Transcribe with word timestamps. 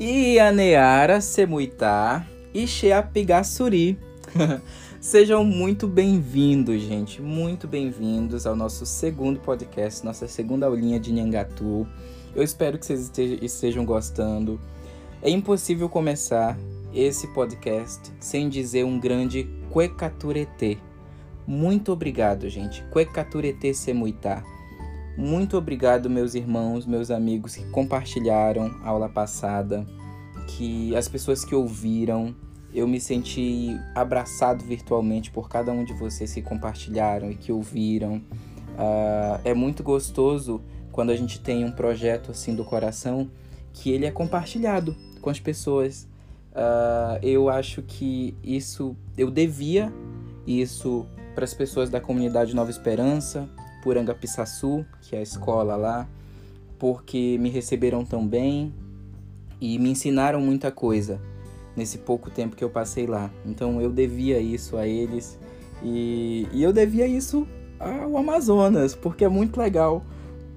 Ianeara 0.00 1.20
Semuitá 1.20 2.24
e 2.54 2.68
Xeapigassuri. 2.68 3.98
Sejam 5.00 5.42
muito 5.42 5.88
bem-vindos, 5.88 6.80
gente. 6.82 7.20
Muito 7.20 7.66
bem-vindos 7.66 8.46
ao 8.46 8.54
nosso 8.54 8.86
segundo 8.86 9.40
podcast, 9.40 10.04
nossa 10.04 10.28
segunda 10.28 10.66
aulinha 10.66 11.00
de 11.00 11.12
Nhangatu. 11.12 11.84
Eu 12.32 12.44
espero 12.44 12.78
que 12.78 12.86
vocês 12.86 13.10
estejam 13.42 13.84
gostando. 13.84 14.60
É 15.20 15.30
impossível 15.30 15.88
começar 15.88 16.56
esse 16.94 17.26
podcast 17.34 18.12
sem 18.20 18.48
dizer 18.48 18.84
um 18.84 19.00
grande 19.00 19.50
Quecaturete. 19.72 20.80
Muito 21.44 21.90
obrigado, 21.90 22.48
gente. 22.48 22.84
Quecaturete 22.92 23.74
Semuitá. 23.74 24.44
Muito 25.18 25.58
obrigado, 25.58 26.08
meus 26.08 26.36
irmãos, 26.36 26.86
meus 26.86 27.10
amigos 27.10 27.56
que 27.56 27.64
compartilharam 27.70 28.66
a 28.84 28.88
aula 28.88 29.08
passada, 29.08 29.84
que 30.46 30.94
as 30.94 31.08
pessoas 31.08 31.44
que 31.44 31.56
ouviram. 31.56 32.36
Eu 32.72 32.86
me 32.86 33.00
senti 33.00 33.76
abraçado 33.96 34.64
virtualmente 34.64 35.32
por 35.32 35.48
cada 35.48 35.72
um 35.72 35.82
de 35.82 35.92
vocês 35.92 36.32
que 36.32 36.40
compartilharam 36.40 37.32
e 37.32 37.34
que 37.34 37.50
ouviram. 37.50 38.18
Uh, 38.18 39.40
é 39.42 39.52
muito 39.54 39.82
gostoso 39.82 40.62
quando 40.92 41.10
a 41.10 41.16
gente 41.16 41.40
tem 41.40 41.64
um 41.64 41.72
projeto 41.72 42.30
assim 42.30 42.54
do 42.54 42.64
coração 42.64 43.28
que 43.72 43.90
ele 43.90 44.06
é 44.06 44.12
compartilhado 44.12 44.94
com 45.20 45.30
as 45.30 45.40
pessoas. 45.40 46.06
Uh, 46.52 47.18
eu 47.22 47.48
acho 47.48 47.82
que 47.82 48.36
isso 48.40 48.96
eu 49.16 49.32
devia 49.32 49.92
isso 50.46 51.06
para 51.34 51.42
as 51.42 51.54
pessoas 51.54 51.90
da 51.90 52.00
comunidade 52.00 52.54
Nova 52.54 52.70
Esperança, 52.70 53.50
Puranga 53.88 54.14
Pissaçu, 54.14 54.84
que 55.00 55.16
é 55.16 55.20
a 55.20 55.22
escola 55.22 55.74
lá, 55.74 56.06
porque 56.78 57.38
me 57.40 57.48
receberam 57.48 58.04
tão 58.04 58.28
bem 58.28 58.70
e 59.58 59.78
me 59.78 59.88
ensinaram 59.88 60.42
muita 60.42 60.70
coisa 60.70 61.18
nesse 61.74 61.96
pouco 61.96 62.28
tempo 62.28 62.54
que 62.54 62.62
eu 62.62 62.68
passei 62.68 63.06
lá. 63.06 63.30
Então 63.46 63.80
eu 63.80 63.90
devia 63.90 64.38
isso 64.40 64.76
a 64.76 64.86
eles 64.86 65.38
e, 65.82 66.46
e 66.52 66.62
eu 66.62 66.70
devia 66.70 67.06
isso 67.06 67.48
ao 67.80 68.18
Amazonas, 68.18 68.94
porque 68.94 69.24
é 69.24 69.28
muito 69.28 69.58
legal 69.58 70.04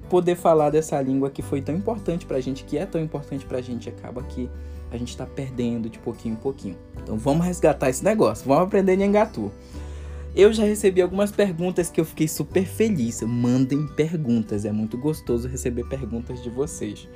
poder 0.09 0.36
falar 0.36 0.70
dessa 0.70 1.02
língua 1.02 1.30
que 1.30 1.42
foi 1.42 1.61
tão 1.61 1.73
importante 1.73 2.25
pra 2.25 2.42
gente, 2.42 2.66
que 2.66 2.77
é 2.77 2.86
tão 2.86 3.00
importante 3.00 3.45
pra 3.45 3.61
gente, 3.61 3.88
acaba 3.88 4.22
que 4.23 4.50
a 4.92 4.98
gente 4.98 5.16
tá 5.16 5.25
perdendo 5.25 5.89
de 5.89 6.00
pouquinho 6.00 6.33
em 6.33 6.38
pouquinho. 6.38 6.75
Então 7.02 7.17
vamos 7.17 7.45
resgatar 7.45 7.89
esse 7.89 8.03
negócio, 8.03 8.45
vamos 8.45 8.66
aprender 8.66 8.98
Nhangatu. 8.98 9.50
Eu 10.33 10.53
já 10.53 10.63
recebi 10.63 11.01
algumas 11.01 11.31
perguntas 11.31 11.89
que 11.89 11.99
eu 11.99 12.05
fiquei 12.05 12.27
super 12.27 12.65
feliz. 12.65 13.21
Mandem 13.21 13.85
perguntas, 13.87 14.63
é 14.63 14.71
muito 14.71 14.97
gostoso 14.97 15.47
receber 15.47 15.83
perguntas 15.89 16.41
de 16.41 16.49
vocês. 16.49 17.07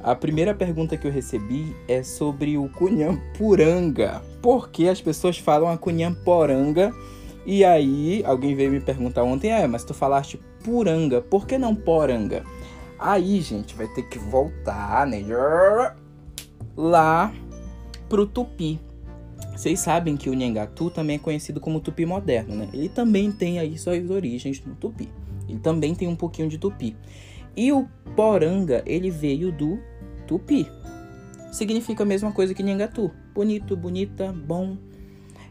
A 0.00 0.14
primeira 0.14 0.54
pergunta 0.54 0.96
que 0.96 1.06
eu 1.06 1.12
recebi 1.12 1.74
é 1.86 2.02
sobre 2.02 2.58
o 2.58 2.68
Cunhampuranga. 2.68 4.22
Por 4.42 4.70
que 4.70 4.88
as 4.88 5.00
pessoas 5.00 5.38
falam 5.38 5.68
a 5.68 5.78
Cunhamporanga? 5.78 6.92
E 7.46 7.64
aí, 7.64 8.22
alguém 8.26 8.54
veio 8.54 8.70
me 8.70 8.80
perguntar 8.80 9.22
ontem, 9.22 9.50
é, 9.50 9.66
mas 9.66 9.82
tu 9.82 9.94
falaste 9.94 10.38
Puranga, 10.62 11.22
por 11.22 11.46
que 11.46 11.56
não 11.56 11.74
Poranga? 11.74 12.44
Aí, 12.98 13.40
gente, 13.40 13.74
vai 13.74 13.88
ter 13.88 14.02
que 14.02 14.18
voltar, 14.18 15.06
né? 15.06 15.24
Lá 16.76 17.32
pro 18.08 18.26
Tupi. 18.26 18.78
Vocês 19.58 19.80
sabem 19.80 20.16
que 20.16 20.30
o 20.30 20.34
Nhangatu 20.34 20.88
também 20.88 21.16
é 21.16 21.18
conhecido 21.18 21.58
como 21.58 21.80
Tupi 21.80 22.06
moderno, 22.06 22.54
né? 22.54 22.68
Ele 22.72 22.88
também 22.88 23.32
tem 23.32 23.58
aí 23.58 23.76
suas 23.76 24.08
origens 24.08 24.64
no 24.64 24.76
Tupi. 24.76 25.08
Ele 25.48 25.58
também 25.58 25.96
tem 25.96 26.06
um 26.06 26.14
pouquinho 26.14 26.48
de 26.48 26.56
Tupi. 26.58 26.94
E 27.56 27.72
o 27.72 27.88
Poranga, 28.14 28.84
ele 28.86 29.10
veio 29.10 29.50
do 29.50 29.80
Tupi. 30.28 30.70
Significa 31.50 32.04
a 32.04 32.06
mesma 32.06 32.30
coisa 32.30 32.54
que 32.54 32.62
Nhangatu. 32.62 33.10
Bonito, 33.34 33.76
bonita, 33.76 34.32
bom. 34.32 34.76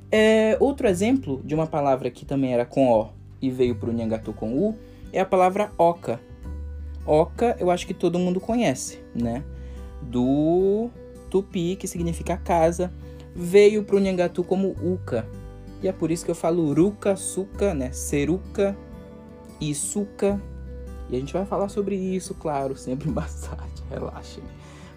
É, 0.09 0.55
outro 0.61 0.87
exemplo 0.87 1.41
de 1.43 1.53
uma 1.53 1.67
palavra 1.67 2.09
que 2.09 2.25
também 2.25 2.53
era 2.53 2.65
com 2.65 2.89
O 2.89 3.09
e 3.41 3.51
veio 3.51 3.75
para 3.75 3.89
o 3.89 3.93
Nhangatu 3.93 4.31
com 4.31 4.57
U 4.57 4.73
é 5.11 5.19
a 5.19 5.25
palavra 5.25 5.69
Oca. 5.77 6.17
Oca 7.05 7.57
eu 7.59 7.69
acho 7.69 7.85
que 7.85 7.93
todo 7.93 8.17
mundo 8.17 8.39
conhece, 8.39 8.99
né? 9.13 9.43
Do 10.01 10.89
Tupi, 11.29 11.75
que 11.75 11.89
significa 11.89 12.37
casa 12.37 12.89
veio 13.37 13.83
para 13.83 13.95
o 13.95 13.99
Nhangatu 13.99 14.43
como 14.43 14.75
Uca. 14.81 15.27
E 15.83 15.87
é 15.87 15.91
por 15.91 16.09
isso 16.09 16.25
que 16.25 16.31
eu 16.31 16.35
falo 16.35 16.67
Uruca, 16.67 17.15
Suca, 17.15 17.75
né? 17.75 17.91
Seruca 17.91 18.75
e 19.61 19.75
Suca. 19.75 20.41
E 21.07 21.15
a 21.15 21.19
gente 21.19 21.31
vai 21.31 21.45
falar 21.45 21.69
sobre 21.69 21.95
isso, 21.95 22.33
claro, 22.33 22.75
sempre 22.75 23.09
bastante. 23.11 23.83
Relaxem. 23.91 24.43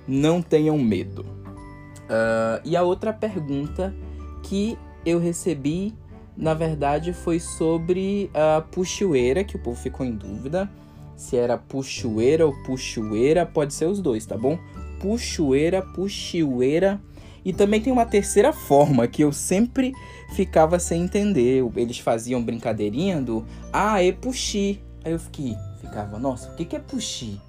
Não 0.09 0.41
tenham 0.41 0.79
medo. 0.79 1.23
Uh, 1.23 2.61
e 2.65 2.75
a 2.75 2.83
outra 2.83 3.13
pergunta 3.13 3.95
que 4.43 4.77
eu 5.05 5.21
recebi, 5.21 5.95
na 6.35 6.55
verdade, 6.55 7.13
foi 7.13 7.39
sobre 7.39 8.31
a 8.33 8.63
puxueira, 8.63 9.45
que 9.45 9.57
o 9.57 9.59
povo 9.59 9.79
ficou 9.79 10.05
em 10.05 10.13
dúvida. 10.13 10.69
Se 11.15 11.37
era 11.37 11.59
puxueira 11.59 12.47
ou 12.47 12.55
puxueira, 12.65 13.45
pode 13.45 13.75
ser 13.75 13.85
os 13.85 14.01
dois, 14.01 14.25
tá 14.25 14.37
bom? 14.37 14.59
Puxueira, 14.99 15.83
puxueira 15.83 17.01
e 17.45 17.53
também 17.53 17.81
tem 17.81 17.93
uma 17.93 18.07
terceira 18.07 18.53
forma 18.53 19.07
que 19.07 19.23
eu 19.23 19.33
sempre 19.33 19.93
ficava 20.35 20.79
sem 20.79 21.03
entender. 21.03 21.65
Eles 21.77 21.99
faziam 21.99 22.43
brincadeirinha 22.43 23.21
do 23.21 23.45
ah, 23.73 24.03
é 24.03 24.13
puxi. 24.13 24.81
Aí 25.05 25.13
eu 25.13 25.19
fiquei, 25.19 25.57
ficava, 25.81 26.19
nossa, 26.19 26.51
o 26.51 26.57
que, 26.57 26.65
que 26.65 26.77
é 26.77 26.79
puxi? 26.79 27.41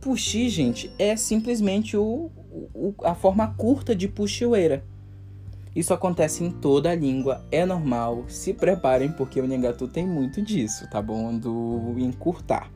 Puxi, 0.00 0.48
gente, 0.48 0.90
é 0.98 1.16
simplesmente 1.16 1.96
o, 1.96 2.30
o, 2.74 2.94
a 3.02 3.14
forma 3.14 3.54
curta 3.56 3.94
de 3.94 4.08
puxioeira. 4.08 4.84
Isso 5.74 5.94
acontece 5.94 6.42
em 6.42 6.50
toda 6.50 6.90
a 6.90 6.94
língua, 6.94 7.44
é 7.50 7.64
normal. 7.64 8.24
Se 8.28 8.52
preparem 8.52 9.12
porque 9.12 9.40
o 9.40 9.46
Nhangatu 9.46 9.86
tem 9.86 10.06
muito 10.06 10.42
disso, 10.42 10.88
tá 10.90 11.00
bom? 11.00 11.36
Do 11.36 11.94
encurtar. 11.98 12.70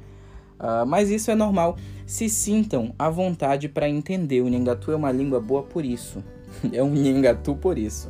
Uh, 0.60 0.86
mas 0.86 1.10
isso 1.10 1.30
é 1.30 1.34
normal. 1.34 1.76
Se 2.06 2.28
sintam 2.28 2.94
à 2.98 3.10
vontade 3.10 3.68
para 3.68 3.88
entender. 3.88 4.42
O 4.42 4.48
Nhangatu 4.48 4.92
é 4.92 4.96
uma 4.96 5.10
língua 5.10 5.40
boa 5.40 5.62
por 5.62 5.84
isso 5.84 6.22
é 6.72 6.82
um 6.82 6.94
Nhangatu 6.94 7.54
por 7.56 7.78
isso. 7.78 8.08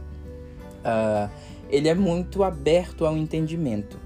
Uh, 0.81 1.31
ele 1.69 1.89
é 1.89 1.95
muito 1.95 2.43
aberto 2.45 3.07
ao 3.07 3.17
entendimento. 3.17 3.99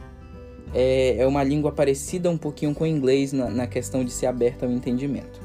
É, 0.74 1.16
é, 1.18 1.26
uma 1.26 1.42
língua 1.42 1.72
parecida 1.72 2.30
um 2.30 2.36
pouquinho 2.36 2.74
com 2.74 2.84
o 2.84 2.86
inglês 2.86 3.32
na, 3.32 3.48
na 3.48 3.66
questão 3.66 4.04
de 4.04 4.10
ser 4.10 4.26
aberta 4.26 4.66
ao 4.66 4.72
entendimento. 4.72 5.40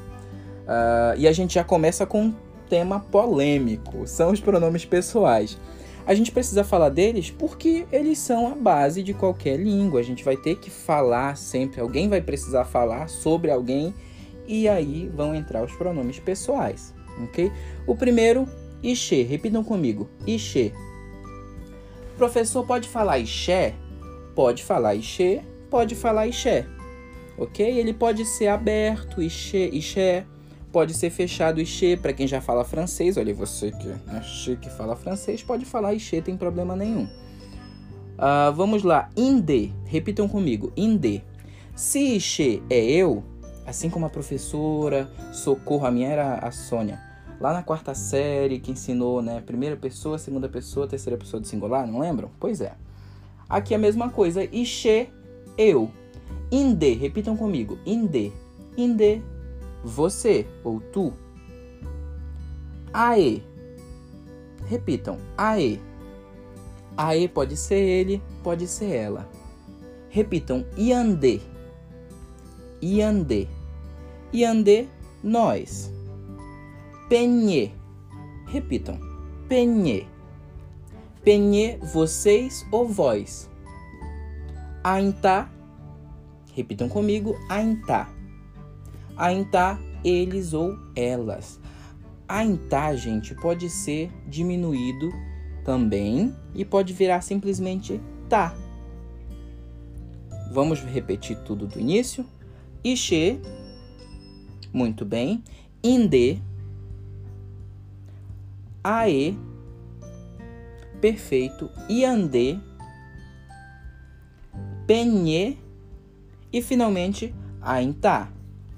Uh, 0.64 1.16
e 1.16 1.26
a 1.26 1.32
gente 1.32 1.54
já 1.54 1.64
começa 1.64 2.06
com 2.06 2.24
um 2.24 2.34
tema 2.68 3.00
polêmico: 3.00 4.06
são 4.06 4.32
os 4.32 4.40
pronomes 4.40 4.84
pessoais. 4.84 5.58
A 6.06 6.14
gente 6.14 6.30
precisa 6.30 6.62
falar 6.62 6.90
deles 6.90 7.30
porque 7.30 7.86
eles 7.90 8.18
são 8.18 8.48
a 8.48 8.54
base 8.54 9.02
de 9.02 9.14
qualquer 9.14 9.58
língua. 9.58 10.00
A 10.00 10.02
gente 10.02 10.22
vai 10.22 10.36
ter 10.36 10.56
que 10.56 10.70
falar 10.70 11.36
sempre, 11.36 11.80
alguém 11.80 12.08
vai 12.08 12.20
precisar 12.20 12.66
falar 12.66 13.08
sobre 13.08 13.50
alguém 13.50 13.94
e 14.46 14.68
aí 14.68 15.10
vão 15.14 15.34
entrar 15.34 15.64
os 15.64 15.72
pronomes 15.72 16.18
pessoais, 16.18 16.94
ok? 17.22 17.50
O 17.86 17.96
primeiro 17.96 18.46
Ixê, 18.84 19.22
repitam 19.22 19.64
comigo. 19.64 20.10
Ixê. 20.26 20.70
Professor, 22.18 22.66
pode 22.66 22.86
falar 22.86 23.18
Ixé? 23.18 23.74
Pode 24.34 24.62
falar 24.62 24.94
Ixê, 24.94 25.40
pode 25.70 25.94
falar 25.94 26.26
Ixé. 26.26 26.66
Ok? 27.38 27.66
Ele 27.66 27.94
pode 27.94 28.26
ser 28.26 28.48
aberto, 28.48 29.22
Ixê, 29.22 29.70
Ixé. 29.72 30.26
Pode 30.70 30.92
ser 30.92 31.08
fechado 31.08 31.62
Ixê, 31.62 31.96
para 31.96 32.12
quem 32.12 32.26
já 32.26 32.42
fala 32.42 32.62
francês. 32.62 33.16
Olha, 33.16 33.32
você 33.32 33.70
que 33.70 33.88
é 33.88 34.22
chique 34.22 34.68
fala 34.68 34.94
francês, 34.94 35.42
pode 35.42 35.64
falar 35.64 35.94
Ixê, 35.94 36.20
tem 36.20 36.36
problema 36.36 36.76
nenhum. 36.76 37.04
Uh, 37.04 38.52
vamos 38.54 38.82
lá. 38.82 39.08
Inde. 39.16 39.72
Repitam 39.86 40.28
comigo. 40.28 40.70
Inde. 40.76 41.24
Se 41.74 42.16
Ixê 42.16 42.62
é 42.68 42.84
eu, 42.84 43.24
assim 43.66 43.88
como 43.88 44.04
a 44.04 44.10
professora, 44.10 45.10
socorro, 45.32 45.86
a 45.86 45.90
minha 45.90 46.08
era 46.08 46.34
a 46.34 46.50
Sônia 46.50 47.13
lá 47.44 47.52
na 47.52 47.62
quarta 47.62 47.94
série 47.94 48.58
que 48.58 48.70
ensinou, 48.70 49.20
né, 49.20 49.42
primeira 49.42 49.76
pessoa, 49.76 50.16
segunda 50.16 50.48
pessoa, 50.48 50.88
terceira 50.88 51.18
pessoa 51.18 51.42
de 51.42 51.46
singular, 51.46 51.86
não 51.86 51.98
lembram? 51.98 52.30
Pois 52.40 52.62
é. 52.62 52.72
Aqui 53.46 53.74
é 53.74 53.76
a 53.76 53.80
mesma 53.80 54.08
coisa, 54.08 54.42
Ixê, 54.44 55.08
eu. 55.58 55.90
Inde, 56.50 56.94
repitam 56.94 57.36
comigo, 57.36 57.78
inde. 57.84 58.32
Inde, 58.78 59.22
você 59.84 60.46
ou 60.64 60.80
tu. 60.80 61.12
Ae. 62.90 63.42
Repitam, 64.66 65.18
ae. 65.36 65.78
Ae 66.96 67.28
pode 67.28 67.58
ser 67.58 67.76
ele, 67.76 68.22
pode 68.42 68.66
ser 68.66 68.90
ela. 68.90 69.28
Repitam, 70.08 70.64
iande. 70.78 71.42
Iande. 72.80 73.50
Iande, 74.32 74.88
nós. 75.22 75.92
Penhê. 77.14 77.70
Repitam. 78.44 78.98
Penhê. 79.48 80.04
Penhê, 81.22 81.76
vocês 81.76 82.66
ou 82.72 82.88
vós. 82.88 83.48
Aintá. 84.82 85.48
Repitam 86.54 86.88
comigo. 86.88 87.36
Aintá. 87.48 88.12
Aintá, 89.16 89.78
eles 90.02 90.52
ou 90.54 90.76
elas. 90.96 91.60
A 92.26 92.42
tá, 92.68 92.96
gente, 92.96 93.32
pode 93.36 93.70
ser 93.70 94.10
diminuído 94.26 95.12
também 95.64 96.34
e 96.52 96.64
pode 96.64 96.92
virar 96.92 97.20
simplesmente 97.20 98.00
tá. 98.28 98.52
Vamos 100.50 100.80
repetir 100.80 101.38
tudo 101.44 101.68
do 101.68 101.78
início. 101.78 102.26
Ixê, 102.82 103.38
muito 104.72 105.04
bem. 105.04 105.44
Inde, 105.80 106.42
ae, 108.84 109.36
perfeito. 111.00 111.70
Iande, 111.88 112.60
penhe 114.86 115.58
e 116.52 116.62
finalmente 116.62 117.34
aintá 117.60 118.28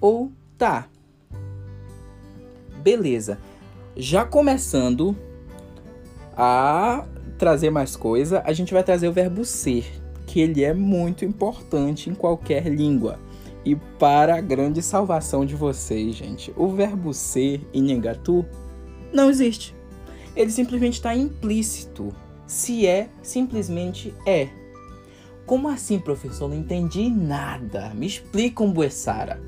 ou 0.01 0.31
tá. 0.57 0.89
Beleza. 2.83 3.39
Já 3.97 4.25
começando 4.25 5.17
a 6.37 7.05
trazer 7.39 7.71
mais 7.71 7.97
coisa, 7.97 8.43
a 8.47 8.53
gente 8.53 8.73
vai 8.73 8.85
trazer 8.85 9.09
o 9.09 9.13
verbo 9.13 9.45
ser, 9.45 9.85
que 10.27 10.41
ele 10.41 10.63
é 10.63 10.73
muito 10.73 11.25
importante 11.25 12.09
em 12.09 12.15
qualquer 12.15 12.67
língua. 12.67 13.19
E 13.65 13.75
para 13.75 14.37
a 14.37 14.41
grande 14.41 14.81
salvação 14.81 15.45
de 15.45 15.57
vocês, 15.57 16.15
gente, 16.15 16.53
o 16.57 16.69
verbo 16.69 17.13
ser 17.13 17.67
em 17.75 17.83
Nhangatu 17.83 18.47
não 19.13 19.29
existe. 19.29 19.75
Ele 20.37 20.51
simplesmente 20.51 20.95
está 20.95 21.15
implícito. 21.15 22.15
Se 22.47 22.87
é, 22.87 23.09
simplesmente 23.23 24.15
é. 24.27 24.49
Como 25.47 25.69
assim, 25.69 25.99
professor? 25.99 26.49
Não 26.49 26.57
entendi 26.57 27.09
nada. 27.09 27.93
Me 27.95 28.07
explica 28.07 28.63
um 28.63 28.71
buessara. 28.71 29.41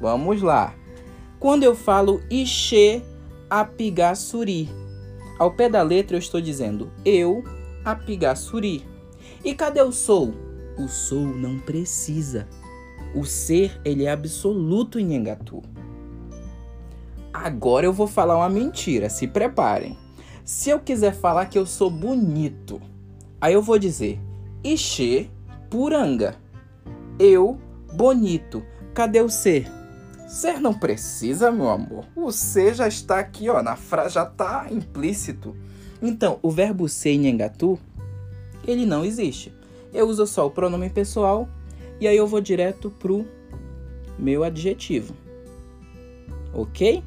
Vamos 0.00 0.42
lá. 0.42 0.74
Quando 1.38 1.62
eu 1.62 1.74
falo 1.74 2.20
Ixê 2.30 3.02
Apigassuri, 3.48 4.68
ao 5.38 5.52
pé 5.52 5.68
da 5.68 5.82
letra 5.82 6.16
eu 6.16 6.18
estou 6.18 6.40
dizendo 6.40 6.90
eu 7.04 7.44
Apigassuri. 7.84 8.84
E 9.44 9.54
cadê 9.54 9.82
o 9.82 9.92
sou? 9.92 10.32
O 10.78 10.88
sou 10.88 11.20
não 11.20 11.58
precisa. 11.58 12.48
O 13.14 13.24
ser, 13.24 13.78
ele 13.84 14.04
é 14.04 14.10
absoluto 14.10 14.98
em 14.98 15.14
Engatu. 15.14 15.62
Agora 17.32 17.84
eu 17.84 17.92
vou 17.92 18.06
falar 18.06 18.36
uma 18.36 18.48
mentira, 18.48 19.10
se 19.10 19.26
preparem. 19.26 19.98
Se 20.52 20.68
eu 20.68 20.78
quiser 20.78 21.14
falar 21.14 21.46
que 21.46 21.58
eu 21.58 21.64
sou 21.64 21.90
bonito, 21.90 22.78
aí 23.40 23.54
eu 23.54 23.62
vou 23.62 23.78
dizer 23.78 24.20
Ixê 24.62 25.30
Puranga. 25.70 26.36
Eu, 27.18 27.58
bonito. 27.94 28.62
Cadê 28.92 29.22
o 29.22 29.30
ser? 29.30 29.66
Ser 30.28 30.60
não 30.60 30.74
precisa, 30.74 31.50
meu 31.50 31.70
amor. 31.70 32.04
O 32.14 32.30
ser 32.30 32.74
já 32.74 32.86
está 32.86 33.18
aqui, 33.18 33.48
ó, 33.48 33.62
na 33.62 33.76
frase 33.76 34.16
já 34.16 34.24
está 34.24 34.66
implícito. 34.70 35.56
Então, 36.02 36.38
o 36.42 36.50
verbo 36.50 36.86
ser 36.86 37.12
em 37.12 37.28
Engatu, 37.28 37.78
ele 38.66 38.84
não 38.84 39.06
existe. 39.06 39.54
Eu 39.90 40.06
uso 40.06 40.26
só 40.26 40.46
o 40.46 40.50
pronome 40.50 40.90
pessoal 40.90 41.48
e 41.98 42.06
aí 42.06 42.16
eu 42.16 42.26
vou 42.26 42.42
direto 42.42 42.90
pro 42.90 43.26
meu 44.18 44.44
adjetivo. 44.44 45.14
OK? 46.52 47.02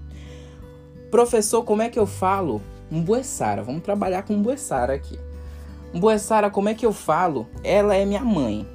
Professor, 1.11 1.63
como 1.63 1.83
é 1.83 1.89
que 1.89 1.99
eu 1.99 2.07
falo 2.07 2.59
Mbuessara? 2.95 3.61
Vamos 3.61 3.83
trabalhar 3.83 4.23
com 4.23 4.33
Mbuessara 4.33 4.93
aqui. 4.93 5.19
Mbuessara, 5.93 6.49
como 6.49 6.69
é 6.69 6.73
que 6.73 6.85
eu 6.85 6.93
falo? 6.93 7.47
Ela 7.63 7.95
é 7.95 8.05
minha 8.05 8.23
mãe. 8.23 8.67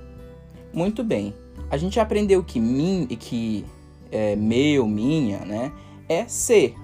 Muito 0.73 1.03
bem. 1.03 1.35
A 1.71 1.77
gente 1.77 1.99
aprendeu 1.99 2.43
que 2.43 2.61
mim 2.61 3.07
e 3.09 3.17
que 3.17 3.65
é, 4.11 4.37
meu, 4.37 4.87
minha, 4.87 5.39
né? 5.41 5.73
É 6.09 6.27
ser. 6.27 6.75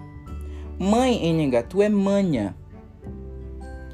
Mãe 0.78 1.24
em 1.24 1.34
Nhangatu 1.34 1.82
é 1.82 1.88
manha. 1.88 2.54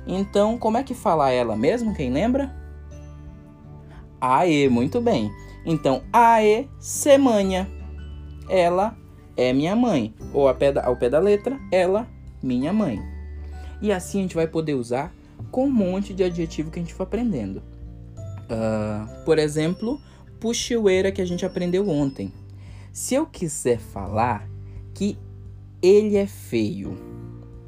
Então, 0.07 0.59
como 0.59 0.77
é 0.77 0.83
que 0.83 0.95
fala 0.95 1.31
ela 1.31 1.57
mesmo? 1.57 1.95
Quem 1.95 2.11
lembra? 2.11 2.55
Aê, 4.21 4.69
muito 4.69 5.01
bem. 5.01 5.31
Então, 5.65 6.03
aê, 6.13 6.67
semanha. 6.79 7.69
Ela 8.49 8.97
é 9.37 9.53
minha 9.53 9.77
mãe. 9.77 10.15
Ou 10.35 10.49
ao 10.49 10.55
pé, 10.55 10.73
da, 10.73 10.85
ao 10.85 10.97
pé 10.97 11.09
da 11.09 11.19
letra, 11.19 11.59
ela, 11.71 12.07
minha 12.43 12.73
mãe. 12.73 13.12
E 13.83 13.91
assim 13.91 14.21
a 14.21 14.23
gente 14.23 14.35
vai 14.37 14.47
poder 14.47 14.75
usar 14.75 15.13
com 15.51 15.67
um 15.67 15.71
monte 15.71 16.15
de 16.15 16.23
adjetivo 16.23 16.71
que 16.71 16.79
a 16.79 16.83
gente 16.83 16.95
for 16.95 17.03
aprendendo. 17.03 17.61
Uh, 18.45 19.25
por 19.25 19.39
exemplo, 19.39 20.01
puxiueira 20.39 21.11
que 21.11 21.21
a 21.21 21.25
gente 21.25 21.45
aprendeu 21.45 21.89
ontem. 21.89 22.33
Se 22.93 23.15
eu 23.15 23.27
quiser 23.27 23.79
falar 23.79 24.49
que 24.95 25.19
ele 25.83 26.17
é 26.17 26.27
feio, 26.27 26.97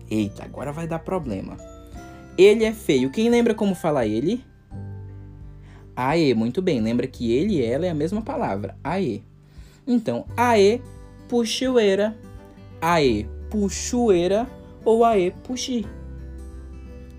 eita, 0.09 0.45
agora 0.45 0.73
vai 0.73 0.87
dar 0.87 1.01
problema. 1.01 1.57
Ele 2.39 2.65
é 2.65 2.73
feio. 2.73 3.11
Quem 3.11 3.29
lembra 3.29 3.55
como 3.55 3.75
falar 3.75 4.07
ele? 4.07 4.45
Aê, 5.97 6.35
muito 6.35 6.61
bem. 6.61 6.81
Lembra 6.81 7.07
que 7.07 7.33
ele 7.33 7.55
e 7.55 7.65
ela 7.65 7.87
é 7.87 7.91
a 7.91 7.95
mesma 7.95 8.23
palavra. 8.23 8.77
Aê. 8.85 9.21
Então, 9.87 10.27
aê, 10.37 10.81
puxueira. 11.29 12.17
Aê, 12.81 13.27
puxueira 13.51 14.49
ou 14.85 15.05
aê, 15.05 15.31
puxi. 15.31 15.87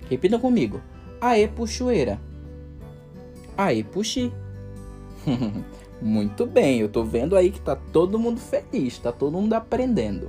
Repitam 0.09 0.39
comigo. 0.39 0.81
Aê, 1.19 1.47
puxueira. 1.47 2.19
Aê, 3.57 3.83
puxi. 3.83 4.31
Muito 6.01 6.45
bem, 6.45 6.79
eu 6.79 6.89
tô 6.89 7.03
vendo 7.03 7.35
aí 7.35 7.49
que 7.49 7.61
tá 7.61 7.75
todo 7.75 8.19
mundo 8.19 8.39
feliz, 8.39 8.97
tá 8.99 9.11
todo 9.11 9.33
mundo 9.33 9.53
aprendendo. 9.53 10.27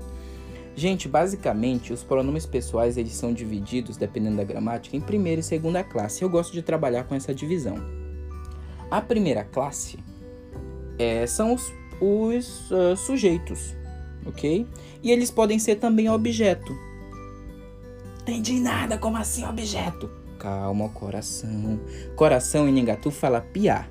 Gente, 0.77 1.09
basicamente, 1.09 1.93
os 1.93 2.05
pronomes 2.05 2.47
pessoais 2.47 2.97
eles 2.97 3.13
são 3.13 3.33
divididos, 3.33 3.97
dependendo 3.97 4.37
da 4.37 4.45
gramática, 4.45 4.97
em 4.97 5.01
primeira 5.01 5.41
e 5.41 5.45
segunda 5.45 5.83
classe. 5.83 6.23
Eu 6.23 6.29
gosto 6.29 6.53
de 6.53 6.63
trabalhar 6.63 7.05
com 7.05 7.15
essa 7.15 7.35
divisão. 7.35 7.77
A 8.91 9.01
primeira 9.01 9.43
classe 9.43 9.99
é, 10.99 11.27
são 11.27 11.55
os, 11.55 11.73
os 12.01 12.71
uh, 12.71 12.97
sujeitos, 12.97 13.75
ok? 14.27 14.67
E 15.03 15.11
eles 15.11 15.31
podem 15.31 15.59
ser 15.59 15.77
também 15.77 16.09
objeto. 16.11 16.73
Entendi 18.27 18.59
nada, 18.59 18.99
como 18.99 19.17
assim 19.17 19.45
objeto? 19.45 20.11
Calma, 20.37 20.89
coração. 20.89 21.79
Coração 22.17 22.69
em 22.69 22.73
Ningatu 22.73 23.09
fala 23.09 23.41
piá. 23.41 23.87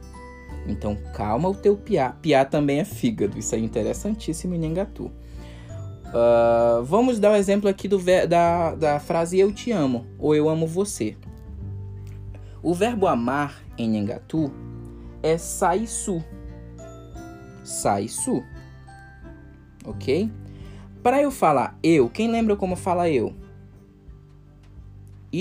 Então 0.68 0.98
calma 1.16 1.48
o 1.48 1.56
teu 1.56 1.78
piá. 1.78 2.10
Piá 2.10 2.44
também 2.44 2.82
é 2.82 2.84
fígado. 2.84 3.40
Isso 3.40 3.56
é 3.56 3.60
interessantíssimo 3.60 4.54
em 4.54 4.60
Nengatu. 4.60 5.06
Uh, 5.06 6.84
vamos 6.84 7.18
dar 7.18 7.30
o 7.30 7.32
um 7.32 7.38
exemplo 7.38 7.70
aqui 7.70 7.88
do, 7.88 7.98
da, 8.28 8.76
da 8.76 9.00
frase 9.00 9.40
eu 9.40 9.54
te 9.54 9.72
amo 9.72 10.06
ou 10.20 10.36
eu 10.36 10.50
amo 10.50 10.68
você. 10.68 11.16
O 12.62 12.74
verbo 12.74 13.08
amar 13.08 13.64
em 13.78 13.90
Nengatu 13.90 14.52
é 15.24 15.38
saisu. 15.38 16.22
Saisu. 17.64 18.44
Ok? 19.86 20.30
Para 21.02 21.22
eu 21.22 21.32
falar 21.32 21.80
eu, 21.82 22.10
quem 22.10 22.30
lembra 22.30 22.58
como 22.58 22.76
fala 22.76 23.10
eu? 23.10 23.45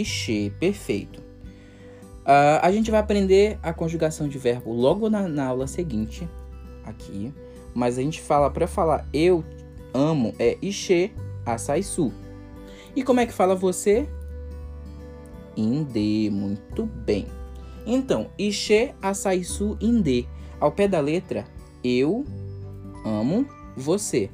Ixê, 0.01 0.53
perfeito. 0.59 1.21
Uh, 2.25 2.59
a 2.63 2.73
gente 2.73 2.91
vai 2.91 3.01
aprender 3.01 3.59
a 3.63 3.73
conjugação 3.73 4.27
de 4.27 4.39
verbo 4.39 4.73
logo 4.73 5.11
na, 5.11 5.29
na 5.29 5.47
aula 5.47 5.67
seguinte, 5.67 6.29
aqui. 6.85 7.33
Mas 7.75 7.99
a 7.99 8.03
gente 8.03 8.21
fala, 8.21 8.51
para 8.51 8.67
falar 8.67 9.07
eu 9.13 9.45
amo, 9.93 10.35
é 10.39 10.57
Ixê 10.63 11.11
Asaisu. 11.45 12.13
E 12.97 13.03
como 13.03 13.21
é 13.21 13.27
que 13.27 13.33
fala 13.33 13.55
você? 13.55 14.09
Inde, 15.57 16.31
muito 16.33 16.87
bem. 16.87 17.27
Então, 17.87 18.31
Ixê 18.39 18.95
Asaisu 19.03 19.77
Inde. 19.81 20.27
Ao 20.59 20.73
pé 20.73 20.89
da 20.89 21.01
letra, 21.01 21.45
eu 21.83 22.25
amo 23.05 23.47
você. 23.77 24.31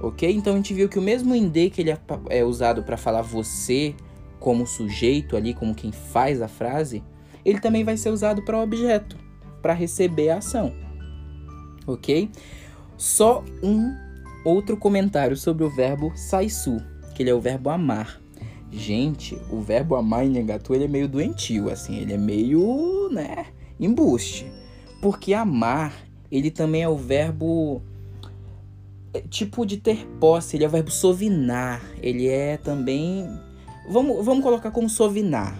Ok? 0.00 0.30
Então 0.30 0.54
a 0.54 0.56
gente 0.56 0.72
viu 0.72 0.88
que 0.88 0.98
o 0.98 1.02
mesmo 1.02 1.34
Inde 1.34 1.68
que 1.68 1.82
ele 1.82 1.90
é, 1.90 1.98
é 2.30 2.44
usado 2.44 2.82
para 2.82 2.96
falar 2.96 3.22
você 3.22 3.94
como 4.46 4.64
sujeito 4.64 5.36
ali, 5.36 5.52
como 5.52 5.74
quem 5.74 5.90
faz 5.90 6.40
a 6.40 6.46
frase, 6.46 7.02
ele 7.44 7.58
também 7.58 7.82
vai 7.82 7.96
ser 7.96 8.10
usado 8.10 8.42
para 8.42 8.62
objeto, 8.62 9.16
para 9.60 9.72
receber 9.72 10.28
a 10.28 10.36
ação. 10.36 10.72
Ok? 11.84 12.30
Só 12.96 13.44
um 13.60 13.92
outro 14.44 14.76
comentário 14.76 15.36
sobre 15.36 15.64
o 15.64 15.68
verbo 15.68 16.12
saisu, 16.14 16.80
que 17.12 17.24
ele 17.24 17.30
é 17.30 17.34
o 17.34 17.40
verbo 17.40 17.70
amar. 17.70 18.20
Gente, 18.70 19.36
o 19.50 19.60
verbo 19.60 19.96
amar 19.96 20.24
em 20.24 20.30
Negatu 20.30 20.72
ele 20.72 20.84
é 20.84 20.88
meio 20.88 21.08
doentio, 21.08 21.68
assim, 21.68 21.96
ele 21.96 22.12
é 22.12 22.16
meio, 22.16 23.08
né, 23.10 23.46
embuste. 23.80 24.46
Porque 25.02 25.34
amar, 25.34 25.92
ele 26.30 26.52
também 26.52 26.84
é 26.84 26.88
o 26.88 26.96
verbo 26.96 27.82
é, 29.12 29.22
tipo 29.22 29.66
de 29.66 29.78
ter 29.78 30.06
posse, 30.20 30.56
ele 30.56 30.62
é 30.64 30.68
o 30.68 30.70
verbo 30.70 30.92
sovinar, 30.92 31.82
ele 32.00 32.28
é 32.28 32.56
também 32.56 33.44
Vamos, 33.88 34.24
vamos 34.24 34.42
colocar 34.42 34.70
como 34.70 34.88
sovinar. 34.88 35.56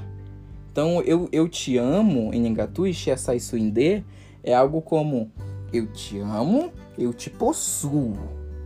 Então, 0.72 1.00
eu, 1.02 1.28
eu 1.32 1.48
te 1.48 1.78
amo 1.78 2.34
em 2.34 2.50
Ngatu 2.50 2.86
e 2.86 2.92
Shesai 2.92 3.40
Suinde 3.40 4.04
é 4.44 4.54
algo 4.54 4.82
como 4.82 5.30
eu 5.72 5.86
te 5.86 6.18
amo, 6.18 6.70
eu 6.98 7.12
te 7.12 7.30
possuo. 7.30 8.16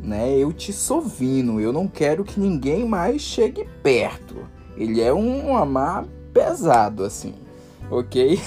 né? 0.03 0.37
Eu 0.37 0.53
te 0.53 0.73
sovino, 0.73 1.61
eu 1.61 1.73
não 1.73 1.87
quero 1.87 2.25
que 2.25 2.41
ninguém 2.41 2.87
mais 2.87 3.23
chegue 3.23 3.67
perto. 3.83 4.37
Ele 4.77 5.01
é 5.01 5.13
um 5.13 5.57
amar 5.57 6.07
pesado, 6.33 7.05
assim, 7.05 7.35
ok? 7.91 8.41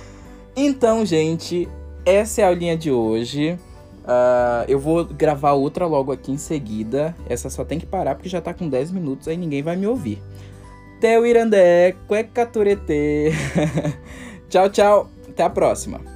então, 0.56 1.04
gente, 1.04 1.68
essa 2.06 2.40
é 2.40 2.44
a 2.44 2.48
aulinha 2.48 2.76
de 2.76 2.90
hoje. 2.90 3.58
Uh, 4.04 4.64
eu 4.68 4.78
vou 4.78 5.04
gravar 5.04 5.52
outra 5.52 5.86
logo 5.86 6.12
aqui 6.12 6.32
em 6.32 6.38
seguida. 6.38 7.14
Essa 7.28 7.50
só 7.50 7.64
tem 7.64 7.78
que 7.78 7.86
parar 7.86 8.14
porque 8.14 8.28
já 8.28 8.40
tá 8.40 8.52
com 8.54 8.68
10 8.68 8.90
minutos, 8.90 9.28
aí 9.28 9.36
ninguém 9.36 9.62
vai 9.62 9.76
me 9.76 9.86
ouvir. 9.86 10.22
Teu 11.04 11.26
Irandé, 11.26 11.96
Cueca 12.06 12.50
tchau, 14.48 14.70
tchau. 14.70 15.10
Até 15.28 15.42
a 15.42 15.50
próxima. 15.50 16.13